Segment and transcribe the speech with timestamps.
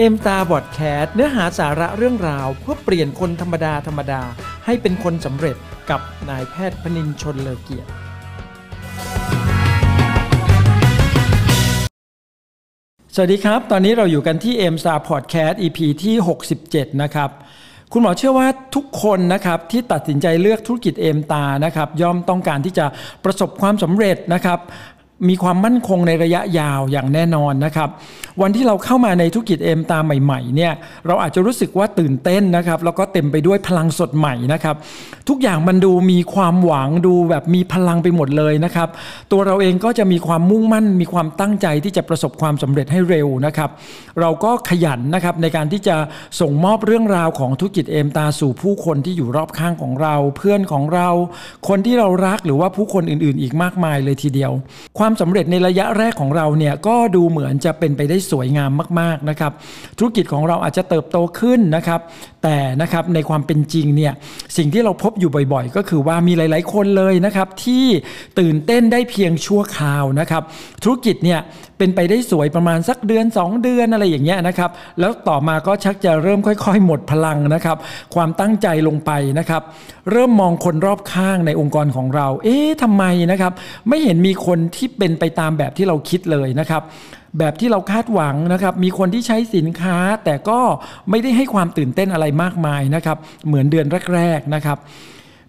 [0.00, 4.22] เอ็มตาบอดแคสเนื้อหาสาระเรื่องราว เพื่อเปลี่ยนคนธรรมดาธรรมดา
[4.64, 5.56] ให้เป็นคนสำเร็จ
[5.90, 7.90] กับนายแพทย์พนินชนเลอเกียรติ
[13.14, 16.14] สวัสดีครับ ตอนนี้เราอยู่กันที่ m s t a r Podcast EP ที่
[16.58, 17.30] 67 นะครับ
[17.92, 22.86] คุณหมอเชื่อว่าทุกคนนะครับที่ตัดสินใจเลือกธุรกิจเอมตานะครับย่อมต้องการที่จะ
[23.24, 24.58] ประสบความสำเร็จนะครับ
[25.28, 27.88] มีความมั่นคงในระยะยาวอย่างแน่นอนนะครับ
[28.42, 30.72] วันที่เราเข้ามาในธุรกิจเอ็มตาใหม่ๆเนี่ย
[31.06, 34.76] เราอาจจะรู้สึกว่าตื่นเต้นนะครับแล้วก็เต็มไปด้วยพลังสดใหม่นะครับ
[35.28, 38.88] ทุกอย่างมันดูมีความหวังดูแบบมีพลังไปหมดเลยนะครับ
[39.32, 43.70] ตัวเราเองก็จะมีความมุ่งมั่น มีความตั้งใจที่จะประสบความสำเร็จให้เร็วนะครับ
[44.20, 45.96] เราก็ขยันนะครับในการที่จะ
[46.40, 51.08] ส่งมอบเรื่องราวของธุรกิจเอ็มตาสู่ผู้คนที่อยู่รอบข้างของเรา เพื่อนของเรา
[51.68, 54.52] คนที่เรารักหรือว่าผู้คนอื่น ๆ อีกมากมายเลยทีเดียว
[54.98, 59.52] ความความสำเร็จในระยะแรกของเราเนี่ยก็ดูเหมือนจะเป็นไปได้สวยงามมากๆนะครับ
[59.98, 62.00] ธุรกิจของเราอาจจะเติบโตขึ้นนะครับ
[62.42, 64.12] แต่นะครับในความเป็นจริงเนี่ย
[64.56, 67.84] สิ่งที่เราพบอยู่บ่อยๆ ก็คือว่ามีหลาย ๆ คนเลยนะครับที่
[68.38, 70.42] ตื่นเต้นได้เพียงชั่วคราวนะครับ
[70.82, 71.40] ธุรกิจเนี่ย
[71.78, 77.76] เป็นไปได้สวยประมาณสักเดือน 2 เดือนอะไรอย่างเงี้ยนะครับแล้วต่อมาก็ชักจะเริ่มค่อย ๆ หมดพลังนะครับ
[78.14, 79.62] ความตั้งใจลงไปนะครับ
[80.10, 83.52] เริ่มมองคนรอบข้างในองค์กรของเรา เอ๊ะทำไมนะครับ
[83.88, 86.82] ไม่เห็นมีคนที่เป็นไปตามแบบที่เราคิดเลยนะครับ
[87.38, 90.60] แบบที่เราคาดหวังนะครับ มีคนที่ใช้สินค้าแต่ก็
[91.10, 94.78] ไม่ได้ให้ความตื่นเต้นอะไรมากมายนะครับ เหมือนเดือนแรก ๆนะครับ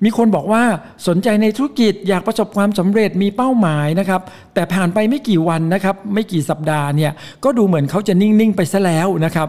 [0.04, 0.64] มีคนบอกว่า
[1.08, 4.22] สนใจในธุรกิจอยากประสบความสำเร็จมีเป้าหมายนะครับ
[4.54, 7.12] แต่ผ่านไปไม่กี่วันนะครับไม่กี่สัปดาห์เนี่ย
[7.44, 9.48] ก็ดูเหมือนเขาจะนิ่ง ๆ ไปซะแล้วนะครับ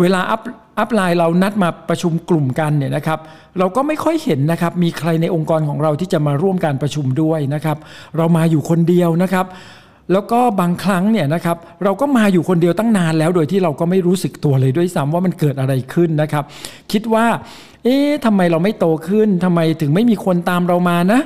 [0.00, 0.40] เวลาอัพ
[0.78, 3.18] อัพไลน์เรานัดมาประชุมกลุ่มกันเนี่ยนะครับ
[3.58, 7.78] เราก็ไม่ค่อยเห็นนะครับมีใครในองค์กรของเราที่จะมาร่วมการประชุมด้วยนะครับ
[8.16, 9.46] เรามาอยู่คนเดียวนะครับ
[10.12, 16.44] แล้วก็บางครั้งเนี่ยนะครับเราก็มาอยู่คนเดียวตั้งนานแล้ว โดยที่เราก็ไม่รู้สึกตัวเลยด้วยซ้ำว่ามันเกิดอะไรขึ้นนะครับ
[16.92, 17.26] คิดว่า
[17.84, 21.20] เอ๊ะทำไมเราไม่โตขึ้นทำไมถึงไม่มีคนตามเรามานะ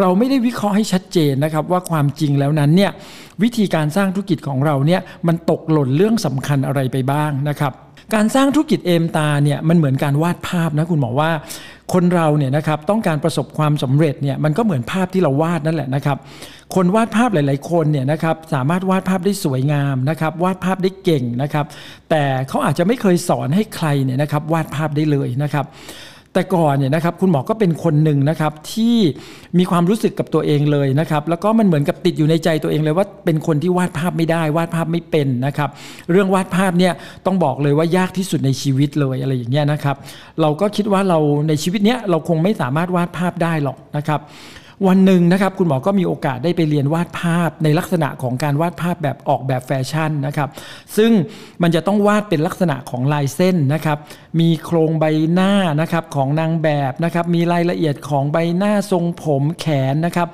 [0.00, 2.90] เราไม่ได้วิเคราะห์ให้ชัดเจนนะครับ ว่าความจริงแล้วนั้นเนี่ย
[3.42, 7.72] วิธีการสร้างธุรกิจของเราเนี่ยมันตกหล่นเรื่องสำคัญอะไรไปบ้างนะครับ
[8.14, 11.30] การสร้างธุรกิจเอมตาเนี่ยมันเหมือนการวาดภาพนะคุณหมอว่า
[11.92, 16.18] คนเราเนี่ยนะครับต้องการประสบความสำเร็จเนี่ยมันก็เหมือนภาพที่เราวาดนั่นแหละนะครับ
[16.74, 21.66] คนวาดภาพหลาย ๆ คนเนี่ยนะครับสามารถวาดภาพได้สวยงามนะครับวาดภาพได้เก่งนะครับ
[22.10, 25.64] แต่เขาอาจจะไม่เคยสอนให้ใครเนี่ยนะครับวาดภาพได้เลยนะครับ
[26.34, 28.96] แต่ก่อนเนี่ยนะครับคุณหมอก็เป็นคนหนึ่งนะครับที่
[29.58, 35.70] มีความรู้สึกกับตัวเองเลยนะครับแล้วก็มันเหมือนกับติดอยู่ในใจตัวเองเลยว่าเป็นคนที่วาดภาพไม่ได้ วาดภาพไม่เป็นนะครับ
[36.10, 36.92] เรื่องวาดภาพเนี่ย
[37.26, 39.96] ต้องบอกเลยว่ายากที่สุดในชีวิตเลยอะไรอย่างเงี้ยนะครับ
[40.40, 41.18] เราก็คิดว่าเรา
[41.48, 44.20] ในชีวิตเนี้ยเราคงไม่สามารถวาดภาพได้หรอกนะครับ
[44.86, 50.48] วันหนึ่งนะครับคุณหมอก็มีโอกาสได้ไปเรียนวาดภาพในลักษณะของการวาดภาพแบบออกแบบแฟชั่นนะครับ
[50.96, 51.12] ซึ่ง
[51.62, 53.98] มันจะต้องวาดเป็นลักษณะของลายเส้นนะครับ
[54.40, 60.28] มีโครงใบหน้านะครับของนางแบบนะครับมีรายละเอียดของใบหน้าทรงผมแขนนะครับ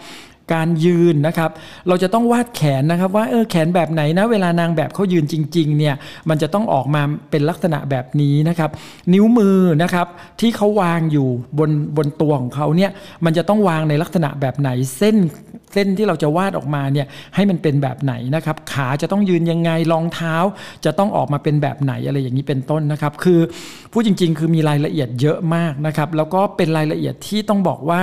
[0.52, 1.50] การยืนนะครับ
[1.88, 5.94] เราจะต้องวาดแขนนะครับ ว่าเออแขนแบบไหนนะ เวลานางแบบเขายืนจริงๆเนี่ย
[6.28, 8.70] มันจะต้องออกมาเป็นลักษณะแบบนี้นะครับ
[9.12, 10.06] นิ้วมือนะครับ
[10.40, 11.28] ที่เขาวางอยู่
[11.58, 12.90] บนบนตัวของเขาเนี่ย
[13.24, 15.16] มันจะต้องวางในลักษณะแบบไหนเส้น
[15.72, 20.34] เส้นที่เราจะวาดออกมาเนี่ยให้มันเป็นแบบไหนนะครับ ขาจะต้องยืนยังไงรองเท้า
[20.84, 23.40] จะต้องออกมาเป็นแบบไหนอะไรอย่างนี้เป็นต้นนะครับ คือ
[23.92, 28.00] พูดจริง ๆ คือมีรายละเอียดเยอะมากนะครับ แล้วก็เป็นรายละเอียดที่ต้องบอกว่า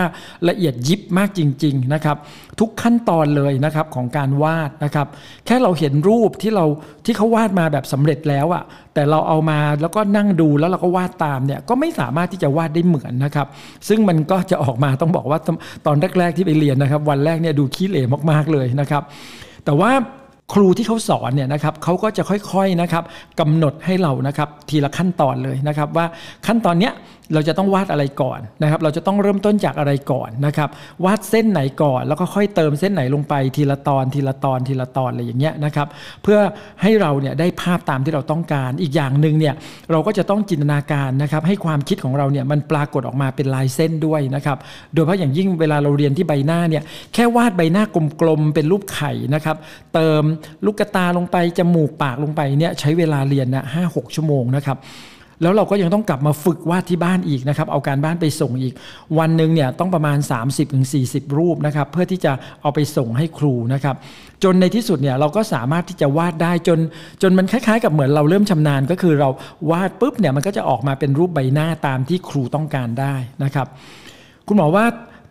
[0.50, 2.18] ละเอียดยิบมากจริง ๆนะครับ
[2.60, 5.08] ทุกขั้นตอนเลยนะครับของการวาดนะครับ
[5.46, 6.66] แค่เราเห็นรูปที่เรา
[7.06, 13.48] ที่เขาวาดมาแบบสำเร็จแล้วอะแต่เราเอามาแล้วก็นั่งดูแล้วเราก็วาดตามเนี่ยก็ไม่สามารถที่จะวาดได้เหมือนนะครับ
[13.88, 15.40] ซึ่งมันก็จะออกมาต้องบอกว่า
[15.86, 19.04] ตอนแรกๆที่ไปเรียนนะครับ วันแรกเนี่ยดูขี้เหร่มากๆเลยนะครับ
[19.66, 19.92] แต่ว่า
[20.54, 23.04] ครูที่เขาสอนเนี่ยนะครับเขาก็จะค่อยๆนะครับ
[23.40, 26.06] กำหนดให้เรานะครับทีละขั้นตอนเลยนะครับว่า
[26.48, 26.94] ขั้นตอนเนี้ย
[27.34, 30.70] เราจะต้องวาดอะไรก่อนนะครับ เราจะต้องเริ่มต้นจากอะไรก่อนนะครับ
[31.06, 35.88] วาดเส้นไหนก่อน แล้วก็ค่อยเติมเส้นไหนลงไปทีละตอนทีละตอนทีละตอนอะไรอย่างเงี้ยนะครับ
[36.24, 36.40] เพื่อ
[36.82, 39.56] ให้เราเนี่ยได้ภาพตามที่เราต้องการ อีกอย่างหนึ่งเนี่ย
[39.92, 44.58] เราก็จะต้องจินตนาการนะครับให้ความคิดของเราเนี่ยมันปรากฏออกมาเป็นลายเส้นด้วยนะครับ
[44.94, 46.84] โดยเฉพาะอย่างยิ่งเวลาเราเรียนที่ใบหน้าเนี่ย
[47.14, 47.84] แค่วาดใบหน้า
[48.22, 49.58] กลมๆเป็นรูปไข่นะครับ
[49.94, 50.24] เติม
[50.66, 54.80] ลูกกตาลงไปจมูกปากลงไปเนี่ยใช้เวลาเรียนนะห้าหกชั่วโมงนะครับ
[55.44, 58.74] แล้วเราก็ยังต้องกลับมาฝึกวาดที่บ้านอีกนะครับ เอาการบ้านไปส่งอีก
[59.20, 60.18] วันหนึ่งเนี่ยต้องประมาณ
[60.78, 63.96] 30-40 รูปนะครับ เพื่อที่จะเอาไปส่งให้ครูนะครับ
[64.44, 66.80] จนในที่สุดเนี่ยเราก็สามารถที่จะวาดได้จน
[67.22, 69.30] จนมันคล้ายๆ กับเหมือนเราเริ่มชำนาญ ก็คือเรา
[69.72, 73.68] วาดปุ๊บเนี่ยมันก็จะออกมาเป็นรูปใบหน้าตามที่ครูต้องการได้นะครับ
[74.48, 74.86] คุณหมอว่า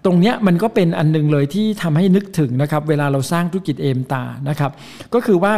[0.05, 4.71] ตรงเนี้ยมันก็เป็นอันหนึงเลยที่ทำให้นึกถึงนะครับเวลาเราสร้างธุรกิจเอมตานะครับ
[5.15, 5.55] ก็คือว่า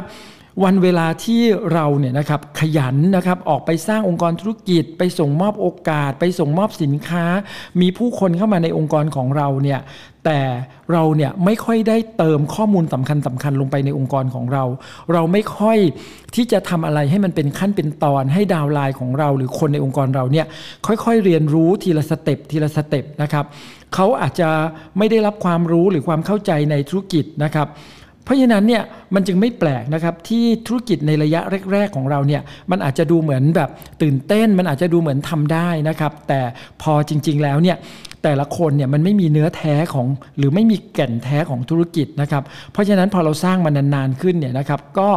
[0.65, 1.43] วันเวลาที่
[1.73, 7.25] เราเนี่ยนะครับขยันนะครับออกไปสร้างองค์กรธุรกิจ ไปส่งมอบโอกาส ไปส่งมอบสินค้า
[7.81, 9.81] มีผู้คนเข้ามาในองค์กรของเราเนี่ย
[10.25, 10.41] แต่
[10.93, 14.65] เราเนี่ยไม่ค่อยได้เติมข้อมูลสำคัญสำคัญลงไปในองค์กรของเรา
[15.13, 15.79] เราไม่ค่อย
[16.35, 20.47] ที่จะทำอะไรให้มันเป็นขั้นเป็นตอนให้ดาวไลน์ของเรา หรือคนในองค์กรเราเนี่ย
[20.87, 23.45] ค่อยๆเรียนรู้ทีละ step ทีละ step นะครับ
[23.95, 24.51] เขาอาจจะ
[24.99, 27.69] ไม่ได้รับความรู้หรือความเข้าใจในธุรกิจนะครับ
[28.25, 28.83] เพราะฉะนั้นเนี่ย
[29.15, 31.41] มันจึงไม่แปลกนะครับที่ธุรกิจในระยะ
[31.73, 33.71] แรก ๆของเราเนี่ยมันอาจจะดูเหมือนแบบ
[34.03, 36.41] ตื่นเต้น มันอาจจะดูเหมือนทำได้นะครับ แต่
[36.83, 37.77] พอจริง ๆ แล้วเนี่ย
[38.23, 40.07] แต่ละคนเนี่ยมันไม่มีเนื้อแท้ของ
[40.39, 42.43] หรือไม่มีแก่นแท้ของธุรกิจนะครับ
[42.73, 45.11] เพราะฉะนั้นพอเราสร้างมันนานๆขึ้นเนี่ยนะครับ ก็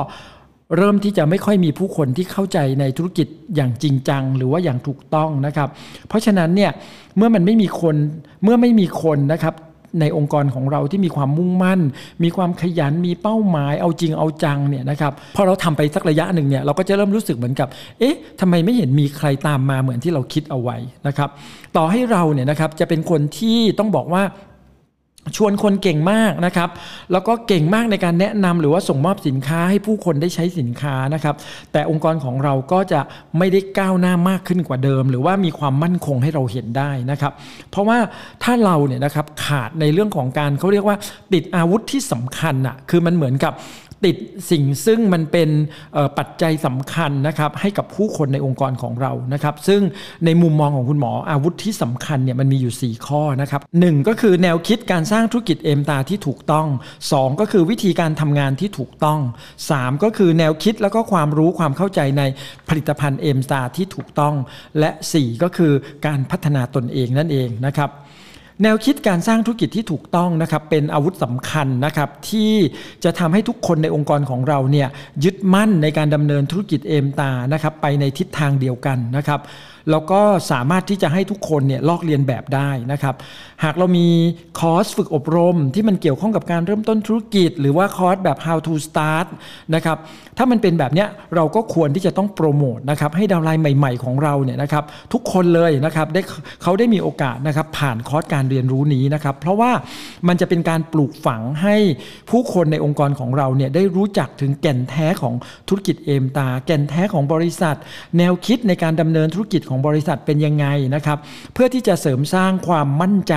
[0.78, 5.70] เริ่มที่จะไม่ค่อยมีผู้คนที่เข้าใจในธุรกิจอย่างจริงจัง หรือว่าอย่างถูกต้องนะครับ
[6.08, 6.72] เพราะฉะนั้นเนี่ย
[7.18, 7.96] เมื่อมันไม่มีคน
[8.44, 9.56] เมื่อไม่มีคนนะครับ
[10.02, 11.80] ในองค์กรของเราที่มีความมุ่งมั่น
[12.24, 17.68] มีความขยันมีเป้าหมายเอาจริงเอาจังเนี่ยนะครับพอเราทำไปสักระยะหนึ่งเนี่ยเราก็จะเริ่มรู้สึกเหมือนกับ
[18.00, 20.78] เอ๊ะทำไมไม่เห็นมีใครตามมาเหมือนที่เราคิดเอาไว้
[21.08, 21.30] นะครับ
[21.78, 24.24] ต่อให้เราเนี่ยนะครับจะเป็นคนที่ต้องบอกว่า
[25.38, 26.70] ชวนคนเก่งมากนะครับ
[27.12, 31.36] แล้วก็เก่งมากในการแนะนำหรือว่าส่งมอบสินค้าให้ผู้คนได้ใช้สินค้านะครับ
[31.72, 33.02] แต่องค์กรของเราก็จะ
[33.38, 37.34] ไม่ได้ก้าวหน้ามากขึ้นกว่าเดิม หรือว่ามีความมั่นคงให้เราเห็นได้นะครับ
[37.72, 37.98] เพราะว่า
[38.44, 40.98] ถ้าเราเนี่ยนะครับขาดในเรื่องของการเขาเรียกว่า
[41.34, 43.54] ติดอาวุธที่สำคัญอะคือมันเหมือนกับ
[44.06, 44.16] ติด
[44.52, 45.50] สิ่งซึ่งมันเป็น
[46.18, 49.82] ปัจจัยสำคัญนะครับให้กับผู้คนในองค์กรของเรานะครับ ซึ่ง
[50.26, 56.68] ในมุมมองของคุณหมออาวุธที่สำคัญเนี่ยมันมีอยู่ 4 ข้อนะครับหก็คือแนวคิดการสร้างธุรกิจเอมตาที่ถูกต้อง
[57.10, 59.20] 2 ก็คือวิธีการทำงานที่ถูกต้อง
[59.62, 62.24] 3 ก็คือแนวคิดแล้วก็ความรู้ความเข้าใจใน
[62.70, 64.36] ผลิตภัณฑ์เอมตาที่ถูกต้อง
[64.80, 65.74] และ 4 ก็คือ
[66.06, 67.92] การพัฒนาตนเองนั่นเองนะครับ
[68.64, 72.54] แนวคิดการสร้างธุรกิจที่ถูกต้องนะครับเป็นอาวุธสำคัญนะครับที่
[73.04, 74.88] จะทำให้ทุกคนในองค์กรของเราเนี่ย
[75.24, 79.40] ยึดมั่นในการดำเนินธุรกิจเอมตานะครับไปในทิศทางเดียวกันนะครับ
[79.92, 80.22] แล้วก็
[80.52, 83.16] สามารถที่จะให้ทุกคนเนี่ยลอกเรียนแบบได้นะครับ
[83.64, 84.08] หากเรามี
[84.60, 89.28] คอร์สฝึกอบรม ที่มันเกี่ยวข้องกับการเริ่มต้นธุรกิจ หรือว่าคอร์สแบบ how to start
[89.76, 89.98] นะครับ
[90.38, 94.84] ถ้ามันเป็นแบบเนี้ยเราก็ควรที่จะต้องโปรโมทนะครับให้ดาวไลน์ใหม่ ๆ ของเราเนี่ยนะครับ
[95.14, 96.22] ทุกคนเลยนะครับได้
[96.64, 99.72] เขาได้มีโอกาสนะครับผ่านคอร์สการเรียนรู้นี้นะครับเพราะว่า
[100.28, 101.76] มันจะเป็นการปลูกฝังให้
[102.30, 105.34] ผู้คนในองค์กรของเราเนี่ยได้รู้จักถึงแก่นแท้ของ
[105.68, 107.76] ธุรกิจเอมตา แก่นแท้ของบริษัท
[108.18, 111.18] แนวคิดในการดำเนินธุรกิจของของบริษัทเป็นยังไงนะครับ
[111.54, 113.36] เพื่อที่จะเสริมสร้างความมั่นใจ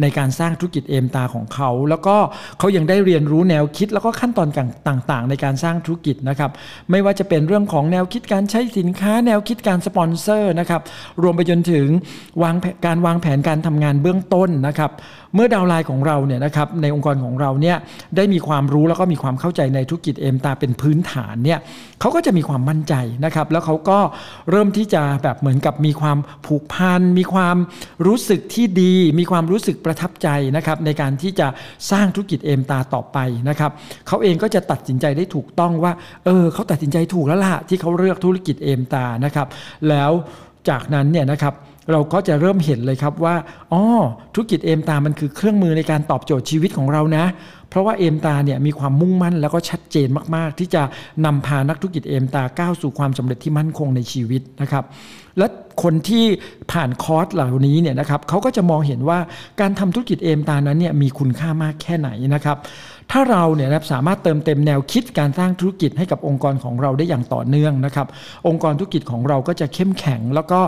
[0.00, 2.16] ในการสร้างธุรกิจเอมตาของเขา แล้วก็
[2.58, 4.48] เขายังได้เรียนรู้แนวคิดแล้วก็ขั้นตอน
[4.88, 6.50] ต่างๆ ในการสร้างธุรกิจนะครับ
[6.90, 10.82] ไม่ว่าจะเป็นเรื่องของแนวคิดการใช้สินค้า แนวคิดการสปอนเซอร์นะครับ
[11.22, 11.86] รวมไปจนถึง
[12.42, 12.54] วาง
[12.86, 14.90] การวางแผนการทำงานเบื้องต้นนะครับ
[15.34, 17.76] เมื่อดาวไลน์ของเราเนี่ยนะครับในองค์กรของเราเนี่ย
[18.16, 21.58] ได้มีความรู้แล้วก็มีความเข้าใจในธุรกิจเอ็มตาเป็นพื้นฐานเนี่ย
[22.00, 22.94] เขาก็จะมีความมั่นใจ
[23.24, 23.98] นะครับแล้วเขาก็
[24.50, 27.56] เริ่มที่จะแบบเหมือนกับมีความผูกพันมีความ
[28.06, 31.46] รู้สึกที่ดี มีความรู้สึกประทับใจนะครับในการที่จะ
[31.90, 33.70] สร้างธุรกิจเอ็มตาต่อไปนะครับ
[34.08, 35.92] เขาเองก็จะตัดสินใจได้ถูกต้องว่า
[36.24, 39.46] เออเขาตัดสินใจถูกแล้วล่ะที่เขาเลือกธุรกิจเอ็มตานะครับ
[39.88, 40.12] แล้ว
[40.70, 41.54] จากนั้นเนี่ยนะครับ
[41.92, 43.34] เราก็จะเริ่มเห็นเลยครับว่า
[43.72, 43.82] อ๋อ
[44.34, 47.24] ธุรกิจเอมตามันคือเครื่องมือในการตอบโจทย์ชีวิตของเรานะ
[47.70, 50.82] เพราะว่าเอมตาเนี่ยมีความมุ่งมั่นแล้วก็ชัดเจนมาก ๆ ที่จะ
[51.24, 54.84] นำพานักธุรกิจเอมตาก้าวสู่ความสำเร็จที่มั่นคงในชีวิตนะครับ
[55.38, 55.46] และ
[55.82, 56.24] คนที่
[56.72, 59.18] ผ่านคอร์สเหล่านี้เนี่ยนะครับเขาก็จะมองเห็นว่า
[59.60, 62.56] การทำธุรกิจเอมตานั้นเนี่ยมีคุณค่ามากแค่ไหนนะครับ
[63.12, 68.06] ถ้าเราเนี่ยนะสามารถเติมเต็มแนวคิดการสร้างธุรกิจให้กับองค์กรของเราได้อย่างต่อเนื่องนะครับ
[68.48, 70.60] องค์กรธุรกิจของเราก็จะเข้มแข็ง แล้วก็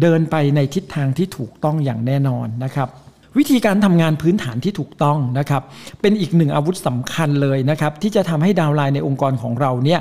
[0.00, 2.88] เดินไปในทิศทางที่ถูกต้องอย่างแน่นอนนะครับ
[3.38, 5.62] วิธีการทำงานพื้นฐานที่ถูกต้องนะครับ
[6.00, 10.00] เป็นอีกหนึ่งอาวุธสำคัญเลยนะครับ ที่จะทำให้ดาวไลน์ในองค์กรของเราเนี่ย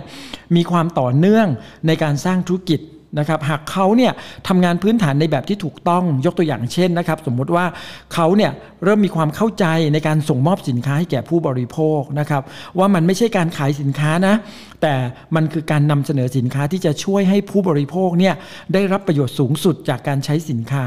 [0.55, 1.47] มีความต่อเนื่อง
[1.87, 2.79] ในการสร้างธุรกิจ
[3.19, 4.13] นะครับหากเขาเนี่ย
[4.47, 7.65] ทำงานพื้นฐานในแบบที่ถูกต้องยกตัวอย่างเช่นนะครับ สมมุติว่า
[8.13, 8.51] เขาเนี่ย
[8.83, 12.41] เริ่มมีความเข้าใจในการส่งมอบสินค้าให้แก่ผู้บริโภคนะครับ
[12.79, 14.35] ว่ามันไม่ใช่การขายสินค้านะ
[14.81, 14.95] แต่
[15.35, 18.35] มันคือการนำเสนอสินค้าที่จะช่วยให้ผู้บริโภคเนี่ย
[18.73, 20.85] ได้รับประโยชน์สูงสุดจากการใช้สินค้า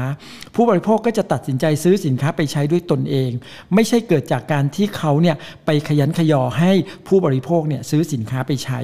[0.55, 3.31] ผู้บริโภคก็จะตัดสินใจซื้อสินค้าไปใช้ด้วยตนเอง
[3.73, 6.71] ไม่ใช่เกิดจากการที่เขาเนี่ยไปขยันขยอให้
[7.07, 8.79] ผู้บริโภคเนี่ยซื้อสินค้าไปใช้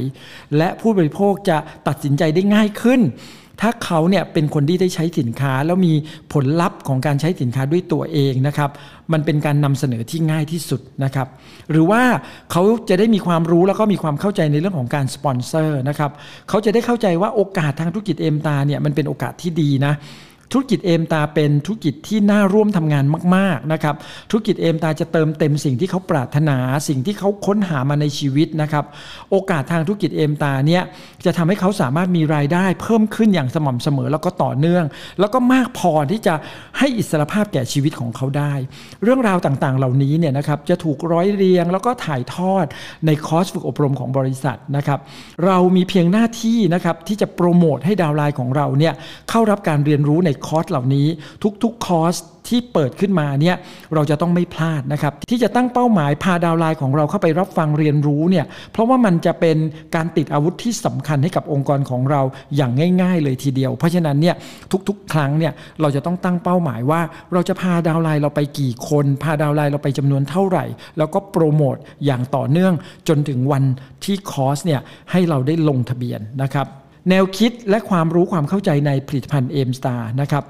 [0.58, 1.58] และผู้บริโภคจะ
[1.88, 3.02] ตัดสินใจได้ง่ายขึ้น
[3.62, 5.94] ถ้าเขาเนี่ยเป็นคนที่ได้ใช้สินค้า แล้วมี
[6.34, 8.70] ผลลัพธ์ของการใช้สินค้าด้วยตัวเองนะครับ
[9.14, 11.28] มันเป็นการนำเสนอที่ง่ายที่สุดนะครับ
[11.72, 12.02] หรือว่า
[12.52, 16.12] เขาจะได้มีความรู้แล้วก็มีความเข้าใจในเรื่องของการสปอนเซอร์นะครับ
[16.50, 19.94] เขาจะได้เข้าใจว่าโอกาสทางธุรกิจเอ็มตาเนี่ยมันเป็นโอกาสที่ดีนะ
[20.52, 23.06] ธุรกิจเอมตาเป็นธุรกิจที่น่าร่วมทำงาน
[23.36, 23.96] มากๆนะครับ
[24.30, 28.86] ธุรกิจเอมตาจะเติมเต็มสิ่งที่เขาปรารถนา สิ่งที่เขาค้นหามาในชีวิตนะครับ
[29.32, 30.84] โอกาสทางธุรกิจเอมตาเนี่ย
[31.26, 34.86] จะทำให้เขาสามารถมีรายได้เพิ่มขึ้นอย่างสม่ำเสมอแล้วก็ต่อเนื่อง
[35.20, 36.34] แล้วก็มากพอที่จะ
[36.78, 38.54] ให้อิสรภาพแก่ชีวิตของเขาได้
[39.04, 42.66] เรื่องราวต่างๆ เหล่านี้เนี่ยนะครับจะถูกร้อยเรียงแล้วก็ถ่ายทอด
[43.06, 45.00] ในคอร์สฝึกอบรมของบริษัทนะครับ
[45.46, 48.94] เรามีเพียงหน้าที่นะครับที่จะโปรโมทให้ดาวไลน์ของเราเนี่ย
[49.30, 51.08] เข้ารับการเรียนรู้ในคอร์สเหล่านี้
[51.64, 52.16] ทุกๆ คอร์ส
[52.50, 53.56] ที่เปิดขึ้นมาเนี่ย
[53.94, 59.58] เราจะต้องไม่พลาดนะครับที่จะตั้งเป้าหมายพา downline ของเราเข้าไปรับฟังเรียนรู้เนี่ยเพราะว่ามันจะเป็น
[59.96, 62.22] การติดอาวุธที่สำคัญให้กับองค์กรของเรา
[62.56, 62.72] อย่าง
[63.02, 64.36] ง่าย ๆ เลยทีเดียว เพราะฉะนั้นเนี่ย
[64.88, 67.02] ทุกๆ ครั้งเนี่ยเราจะต้องตั้งเป้าหมายว่า
[67.34, 70.66] เราจะพา downline เราไปกี่คน พา downline เราไปจำนวนเท่าไหร่
[70.98, 72.74] แล้วก็โปรโมทอย่างต่อเนื่อง
[73.08, 73.64] จนถึงวัน
[74.04, 74.82] ที่คอร์สเนี่ย
[75.12, 76.68] ให้เราได้ลงทะเบียนนะครับ
[77.10, 80.44] แนวคิดและความรู้ความเข้าใจในผลิตภัณฑ์เอมสตาร์นะครับ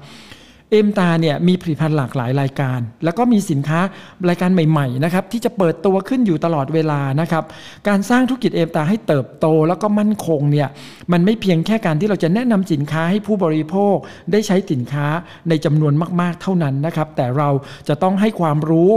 [0.72, 3.80] เอ็มตาเนี่ยมีผลิตภัณฑ์หลากหลายรายการ แล้วก็มีสินค้า
[4.28, 7.44] รายการใหม่ๆนะครับที่จะเปิดตัวขึ้นอยู่ตลอดเวลานะครับ
[7.88, 10.68] การสร้างธุรกิจเอ็มตาให้เติบโตแล้วก็มั่นคงเนี่ย
[11.12, 13.96] มันไม่เพียงแค่การที่เราจะแนะนำสินค้าให้ผู้บริโภค
[14.32, 15.06] ได้ใช้สินค้า
[15.48, 17.48] ในจำนวนมากๆเท่านั้นนะครับแต่เรา
[17.88, 18.90] จะต้องให้ความรู้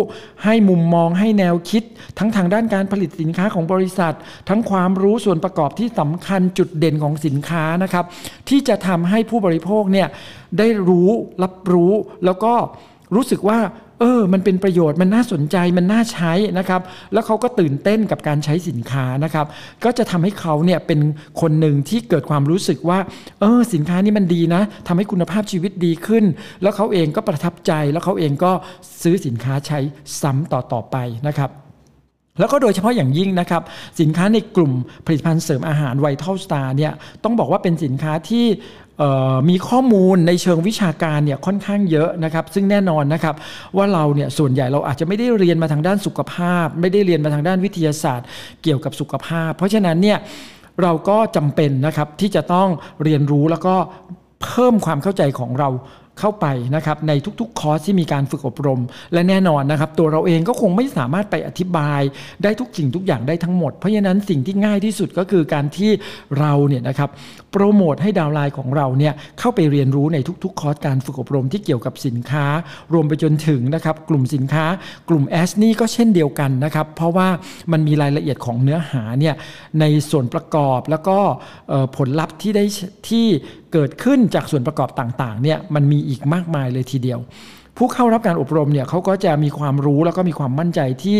[0.44, 1.84] ให้มุมมองให้แนวคิด
[2.20, 4.13] ทั้งทางด้านการผลิตสินค้าของบริษัท
[4.50, 8.05] ทั้งความรู้ส่วนประกอบที่สำคัญจุดเด่นของสินค้านะครับ
[8.50, 10.10] ที่จะทำให้ผู้บริโภคเนี่ย
[10.60, 11.10] ได้รู้
[11.44, 11.92] รับรู้
[12.26, 12.54] แล้วก็
[13.16, 13.60] รู้สึกว่า
[14.00, 16.82] เออ มันเป็นประโยชน์มันน่าสนใจมันน่าใช้นะครับ
[17.14, 19.46] แล้วเขาก็ตื่นเต้นกับการใช้สินค้านะครับ
[19.84, 21.00] ก็จะทำให้เขาเนี่ยเป็น
[21.42, 23.00] คนหนึ่งที่เกิดความรู้สึกว่า
[23.40, 26.24] เออ สินค้านี้มันดีนะทำให้คุณภาพชีวิตดีขึ้น
[26.62, 28.52] แล้วเขาเองก็ประทับใจแล้วเขาเองก็
[29.02, 29.80] ซื้อสินค้าใช้
[30.22, 30.98] ซ้ำต่อต่อไป
[31.28, 31.65] นะครับ
[32.39, 33.62] แล้วก็โดยเฉพาะอย่างยิ่งนะครับ
[34.00, 34.72] สินค้าในกลุ่ม
[35.06, 38.46] ผลิตภัณฑ์เสริมอาหาร Vital Star เนี่ยต้องบอกว่าเป็นสินค้าที่
[39.50, 43.36] มีข้อมูลในเชิงวิชาการเนี่ยค่อนข้างเยอะนะครับซึ่งแน่นอนนะครับ
[43.77, 48.27] ว่าเราเนี่ยส่วนใหญ่เราอาจจะไม่ได้เรียนมาทางด้านสุขภาพ ไม่ได้เรียนมาทางด้านวิทยาศาสตร์
[48.63, 50.18] เกี่ยวกับสุขภาพ เพราะฉะนั้นเนี่ย
[50.82, 52.70] เราก็จำเป็นนะครับที่จะต้อง
[53.04, 53.75] เรียนรู้แล้วก็
[54.44, 55.70] เพิ่มความเข้าใจของเรา
[56.20, 56.46] เข้าไป
[56.76, 58.82] นะครับในทุกๆ คอร์สที่มีการฝึกอบรม
[59.14, 62.02] และแน่นอนนะครับ ตัวเราเองก็คงไม่สามารถไปอธิบาย
[62.44, 65.92] ได้ทุกสิ่งทุกอย่างได้ทั้งหมด เพราะฉะนั้นสิ่งที่ง่ายที่สุดก็คือการที่
[66.40, 67.10] เราเนี่ยนะครับ
[67.52, 72.46] โปรโมทให้ดาวไลน์ของเราเนี่ยเข้าไปเรียนรู้ในทุกๆ คอร์สการฝึกอบรมที่เกี่ยวกับสินค้า
[72.94, 74.66] รวมไปจนถึงนะครับกลุ่มสินค้า
[75.10, 77.28] กลุ่มแอสนี่ก็เช่นเดียวกันนะครับเพราะว่า
[77.72, 79.36] มันมีรายละเอียดของเนื้อหาเนี่ย
[79.80, 81.18] ในส่วนประกอบแล้วก็
[81.98, 82.66] ผลลัพธ์ที่ได้
[83.10, 83.26] ที่
[83.77, 87.20] เกิดขึ้นจากส่วนประกอบต่างๆเนี่ยมันมีอีกมากมายเลยทีเดียว
[87.77, 91.17] ผู้เข้ารับการอบรมเนี่ยเขาก็จะมีความรู้แล้วก็มีความมั่นใจที่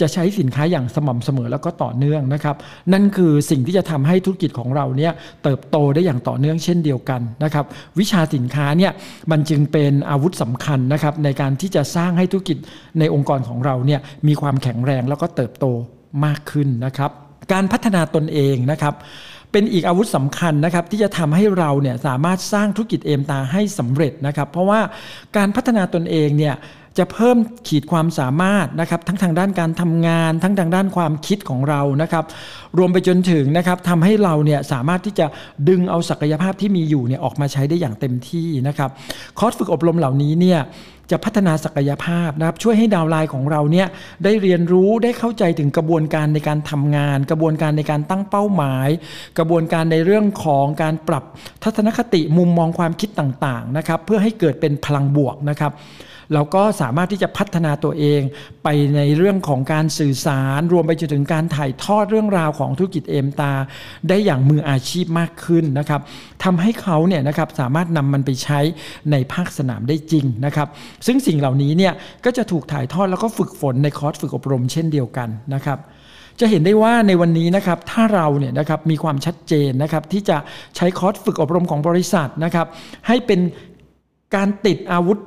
[0.00, 2.56] จะใช้สินค้าอย่างสม่ำเสมอแล้วก็ต่อเนื่องนะครับ
[2.92, 7.64] นั่นคือสิ่งที่จะทำให้ธุรกิจของเราเนี่ยเติบโตได้อย่างต่อเนื่องเช่นเดียวกันนะครับ
[7.98, 8.92] วิชาสินค้าเนี่ย
[9.30, 12.58] มันจึงเป็นอาวุธสำคัญนะครับในการที่จะสร้างให้ธุรกิจ
[12.98, 15.66] ในองค์กรของเราเนี่ยมีความแข็งแรงแล้วก็เติบโต
[16.24, 17.10] มากขึ้นนะครับ
[17.52, 18.94] การพัฒนาตนเองนะครับ
[19.56, 24.80] เป็นอีกอาวุธสำคัญนะครับที่จะทำให้เราเนี่ยสามารถสร้างธุรกิจเอมตาให้สำเร็จนะครับ เพราะว่า
[25.36, 26.54] การพัฒนาตนเองเนี่ย
[26.98, 27.36] จะเพิ่ม
[27.68, 32.24] ขีดความสามารถนะครับทั้งทางด้านการทำงาน ทั้งทางด้านความคิดของเรานะครับ
[32.78, 35.26] รวมไปจนถึงนะครับทำให้เราเนี่ยสามารถที่จะ
[35.68, 38.90] ดึงเอาศักยภาพที่มีอยู่เนี่ยออกมาใช้ได้อย่างเต็มที่นะครับ
[39.38, 40.60] คอร์สฝึกอบรมเหล่านี้เนี่ย
[41.12, 43.86] จะพัฒนาศักยภาพนะครับช่วยให้ดาวไลน์ของเราเนี่ย
[44.24, 48.88] ได้เรียนรู้ได้เข้าใจถึงกระบวนการในการทำงาน กระบวนการในการตั้งเป้าหมาย
[49.38, 51.24] กระบวนการในเรื่องของการปรับ
[51.62, 55.72] ทัศนคติมุมมองความคิดต่างๆนะครับเพื่อให้เกิดเป็นพลังบวกนะครับ
[56.32, 58.20] เราก็สามารถที่จะพัฒนาตัวเอง
[58.64, 63.52] ไปในเรื่องของการสื่อสาร รวมไปจนถึงการถ่ายทอดเรื่องราวของธุรกิจเอมตา
[64.08, 66.00] ได้อย่างมืออาชีพมากขึ้นนะครับ
[66.44, 68.60] ทำให้เขาเนี่ยนะครับสามารถนำมันไปใช้
[69.12, 70.68] ในภาคสนามได้จริงนะครับ
[71.06, 71.92] ซึ่งสิ่งเหล่านี้เนี่ย
[72.24, 75.80] ก็จะถูกถ่ายทอดแล้วก็ฝึกฝนในคอร์สฝึกอบรมเช่นเดียวกันนะครับ
[76.40, 80.36] จะเห็นได้ว่าในวันนี้นะครับถ้าเราเนี่ยนะครับมีความชัดเจนนะครับที่จะ
[80.76, 82.66] ใช้คอร์สฝึกอบรมของบริษัทนะครับ
[83.08, 83.40] ให้เป็น
[84.34, 85.18] การติดอาวุธ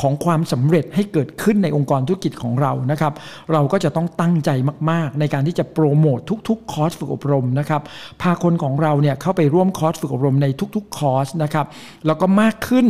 [0.00, 3.12] ของความสำเร็จให้เกิดขึ้นในองค์กรธุรกิจของเรานะครับ
[3.52, 4.50] เราก็จะต้องตั้งใจ
[4.90, 7.82] มาก ๆ ในการที่จะโปรโมททุก ๆ คอร์สฝึกอบรมนะครับ
[8.22, 10.46] พาคนของเราเนี่ยเข้าไปร่วมคอร์สฝึกอบรมใน
[10.76, 11.66] ทุก ๆ คอร์สนะครับ
[12.06, 12.86] แล้วก็มากขึ้น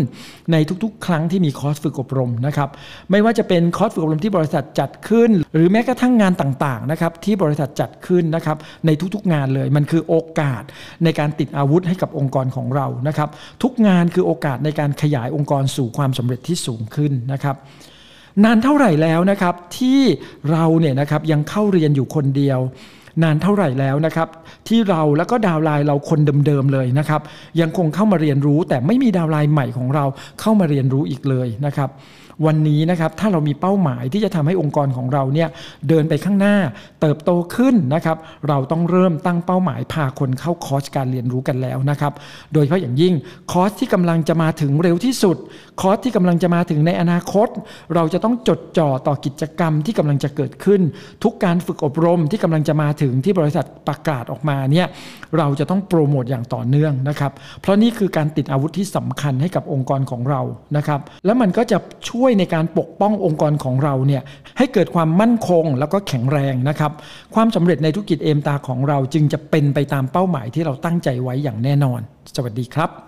[0.52, 2.68] ในทุกๆ ครั้งที่มีคอร์สฝึกอบรมนะครับ
[3.10, 8.56] ไม่ว่าจะเป็นคอร์สฝึกอบรมที่บริษัทจัดขึ้น หรือแม้กระทั่งงานต่าง ๆ นะครับ ที่บริษัทจัดขึ้นนะครับ
[8.86, 10.62] ในทุกๆ งานเลย มันคือโอกาส
[11.04, 13.28] ในการติดอาวุธให้กับองค์กรของเรา นะครับ
[13.62, 17.56] ทุกงานคือโอกาสในการขยายองค์กรสู่ความสำเร็จที่สูงขึ้นนะครับ
[18.44, 20.00] นานเท่าไหร่แล้วนะครับที่
[20.50, 22.60] เราเนี่ยนะครับยังเข้าเรียนอยู่คนเดียว
[23.22, 24.28] นานเท่าไหร่แล้วนะครับ
[24.68, 27.20] ที่เราแล้วก็ดาวไลน์เราคนเดิมๆเลยนะครับ
[27.60, 30.04] ยังคงเข้ามาเรียนรู้แต่ไม่มีดาวไลน์ใหม่ของเรา
[30.40, 31.88] เข้ามาเรียนรู้อีกเลยนะครับ
[32.46, 35.48] วันนี้นะครับถ้าเรามีเป้าหมายที่จะทำให้องค์กรของเราเนี่ย
[35.88, 36.56] เดินไปข้างหน้า
[37.00, 38.16] เติบโตขึ้นนะครับ
[38.48, 42.12] เราต้องเริ่มตั้งเป้าหมายพาคนเข้าคอร์สการเรียนรู้กันแล้วนะครับ
[42.52, 43.14] โดยเฉพาะอย่างยิ่ง
[43.52, 45.36] คอร์สที่กำลังจะมาถึงเร็วที่สุด
[45.80, 47.48] คอร์สที่กำลังจะมาถึงในอนาคต
[47.94, 50.80] เราจะต้องจดจ่อต่อกิจกรรมที่กำลังจะเกิดขึ้น
[51.24, 54.86] ทุกการฝึกอบรมที่กำลังจะมาถึงที่บริษัทประกาศออกมาเนี่ย
[55.38, 60.40] เราจะต้องโปรโมทอย่างต่อเนื่องนะครับ เพราะนี่คือการติดอาวุธที่สำคัญให้กับองค์กรของเรา
[60.76, 61.78] นะครับ แล้วมันก็จะ
[62.10, 64.22] ช่วยยในการปกป้ององค์กรของเราเนี่ย
[64.58, 66.92] ให้เกิดความมั่นคงแล้วก็แข็งแรงนะครับ
[67.34, 72.00] ความสำเร็จในธุรกิจเอมตาของเราจึงจะเป็นไปตามเป้าหมายที่เราตั้งใจไว้อย่างแน่นอน
[72.34, 73.04] สวัสดีครับ